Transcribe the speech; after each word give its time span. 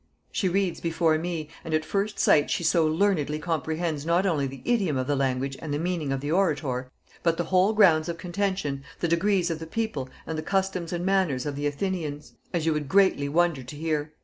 She 0.31 0.49
reads 0.49 0.81
before 0.81 1.19
me, 1.19 1.49
and 1.63 1.75
at 1.75 1.85
first 1.85 2.17
sight 2.17 2.49
she 2.49 2.63
so 2.63 2.87
learnedly 2.87 3.37
comprehends 3.37 4.03
not 4.03 4.25
only 4.25 4.47
the 4.47 4.63
idiom 4.65 4.97
of 4.97 5.05
the 5.05 5.15
language 5.15 5.55
and 5.61 5.71
the 5.71 5.77
meaning 5.77 6.11
of 6.11 6.21
the 6.21 6.31
orator, 6.31 6.89
but 7.21 7.37
the 7.37 7.43
whole 7.43 7.71
grounds 7.73 8.09
of 8.09 8.17
contention, 8.17 8.83
the 8.99 9.07
decrees 9.07 9.51
of 9.51 9.59
the 9.59 9.67
people, 9.67 10.09
and 10.25 10.39
the 10.39 10.41
customs 10.41 10.91
and 10.91 11.05
manners 11.05 11.45
of 11.45 11.55
the 11.55 11.67
Athenians, 11.67 12.33
as 12.51 12.65
you 12.65 12.73
would 12.73 12.89
greatly 12.89 13.29
wonder 13.29 13.61
to 13.61 13.75
hear." 13.75 14.13